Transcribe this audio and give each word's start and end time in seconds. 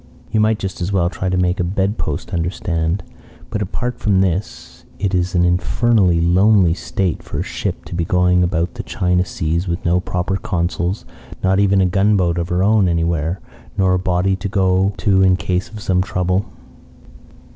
You 0.31 0.39
might 0.39 0.57
just 0.57 0.81
as 0.81 0.91
well 0.91 1.11
try 1.11 1.29
to 1.29 1.37
make 1.37 1.59
a 1.59 1.63
bedpost 1.63 2.33
understand. 2.33 3.03
But 3.51 3.61
apart 3.61 3.99
from 3.99 4.19
this 4.21 4.83
it 4.97 5.13
is 5.13 5.35
an 5.35 5.45
infernally 5.45 6.19
lonely 6.19 6.73
state 6.73 7.21
for 7.21 7.37
a 7.37 7.43
ship 7.43 7.85
to 7.85 7.93
be 7.93 8.03
going 8.03 8.41
about 8.41 8.73
the 8.73 8.81
China 8.81 9.23
seas 9.23 9.67
with 9.67 9.85
no 9.85 9.99
proper 9.99 10.37
consuls, 10.37 11.05
not 11.43 11.59
even 11.59 11.81
a 11.81 11.85
gunboat 11.85 12.39
of 12.39 12.49
her 12.49 12.63
own 12.63 12.87
anywhere, 12.89 13.41
nor 13.77 13.93
a 13.93 13.99
body 13.99 14.35
to 14.37 14.49
go 14.49 14.95
to 14.97 15.21
in 15.21 15.35
case 15.35 15.69
of 15.69 15.79
some 15.79 16.01
trouble. 16.01 16.45